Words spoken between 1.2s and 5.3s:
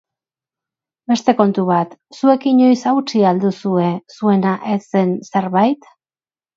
kontu bat, zuek inoiz hautsi al duzue zuena ez zen